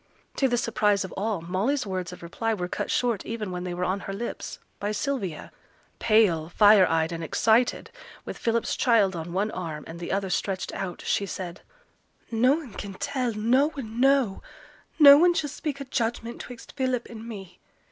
[0.37, 3.73] To the surprise of all, Molly's words of reply were cut short even when they
[3.75, 5.51] were on her lips, by Sylvia.
[5.99, 7.91] Pale, fire eyed, and excited,
[8.25, 11.61] with Philip's child on one arm, and the other stretched out, she said,
[12.31, 14.41] 'Noane can tell noane know.
[14.97, 17.59] No one shall speak a judgment 'twixt Philip and me.